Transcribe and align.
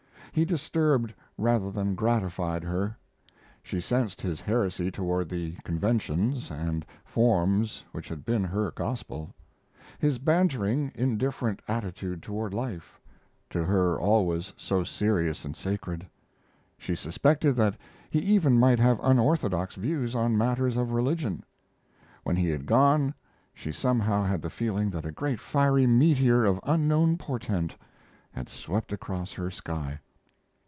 He 0.33 0.45
disturbed 0.45 1.13
rather 1.37 1.69
than 1.71 1.93
gratified 1.93 2.63
her. 2.63 2.95
She 3.61 3.81
sensed 3.81 4.21
his 4.21 4.39
heresy 4.39 4.89
toward 4.89 5.27
the 5.27 5.57
conventions 5.65 6.49
and 6.49 6.85
forms 7.03 7.83
which 7.91 8.07
had 8.07 8.23
been 8.23 8.45
her 8.45 8.71
gospel; 8.71 9.35
his 9.99 10.19
bantering, 10.19 10.89
indifferent 10.95 11.61
attitude 11.67 12.23
toward 12.23 12.53
life 12.53 12.97
to 13.49 13.65
her 13.65 13.99
always 13.99 14.53
so 14.55 14.85
serious 14.85 15.43
and 15.43 15.53
sacred; 15.53 16.07
she 16.77 16.95
suspected 16.95 17.55
that 17.57 17.75
he 18.09 18.19
even 18.19 18.57
might 18.57 18.79
have 18.79 19.01
unorthodox 19.03 19.75
views 19.75 20.15
on 20.15 20.37
matters 20.37 20.77
of 20.77 20.93
religion. 20.93 21.43
When 22.23 22.37
he 22.37 22.47
had 22.47 22.65
gone 22.65 23.13
she 23.53 23.73
somehow 23.73 24.23
had 24.23 24.41
the 24.41 24.49
feeling 24.49 24.91
that 24.91 25.05
a 25.05 25.11
great 25.11 25.41
fiery 25.41 25.87
meteor 25.87 26.45
of 26.45 26.57
unknown 26.63 27.17
portent 27.17 27.75
had 28.31 28.47
swept 28.47 28.93
across 28.93 29.33
her 29.33 29.51
sky. 29.51 29.99